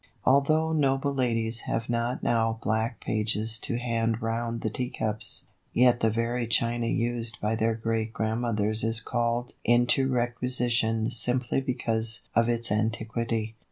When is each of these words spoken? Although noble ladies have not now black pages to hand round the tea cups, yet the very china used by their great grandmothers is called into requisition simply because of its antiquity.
Although 0.25 0.73
noble 0.73 1.13
ladies 1.13 1.59
have 1.69 1.87
not 1.87 2.23
now 2.23 2.57
black 2.63 2.99
pages 3.01 3.59
to 3.59 3.77
hand 3.77 4.19
round 4.19 4.61
the 4.61 4.71
tea 4.71 4.89
cups, 4.89 5.45
yet 5.73 5.99
the 5.99 6.09
very 6.09 6.47
china 6.47 6.87
used 6.87 7.39
by 7.39 7.53
their 7.55 7.75
great 7.75 8.11
grandmothers 8.11 8.83
is 8.83 8.99
called 8.99 9.53
into 9.63 10.07
requisition 10.07 11.11
simply 11.11 11.61
because 11.61 12.27
of 12.35 12.49
its 12.49 12.71
antiquity. 12.71 13.55